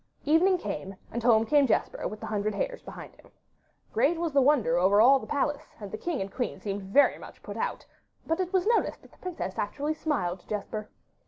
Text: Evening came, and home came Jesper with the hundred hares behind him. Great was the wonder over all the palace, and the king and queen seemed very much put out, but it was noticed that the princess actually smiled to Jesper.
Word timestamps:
Evening 0.25 0.57
came, 0.57 0.95
and 1.11 1.21
home 1.21 1.45
came 1.45 1.67
Jesper 1.67 2.07
with 2.07 2.19
the 2.19 2.25
hundred 2.25 2.55
hares 2.55 2.81
behind 2.81 3.13
him. 3.15 3.29
Great 3.93 4.17
was 4.19 4.33
the 4.33 4.41
wonder 4.41 4.79
over 4.79 4.99
all 4.99 5.19
the 5.19 5.27
palace, 5.27 5.75
and 5.79 5.91
the 5.91 5.95
king 5.99 6.19
and 6.19 6.33
queen 6.33 6.59
seemed 6.59 6.81
very 6.81 7.19
much 7.19 7.43
put 7.43 7.55
out, 7.55 7.85
but 8.25 8.39
it 8.39 8.51
was 8.51 8.65
noticed 8.65 9.03
that 9.03 9.11
the 9.11 9.19
princess 9.19 9.59
actually 9.59 9.93
smiled 9.93 10.39
to 10.39 10.47
Jesper. 10.47 10.89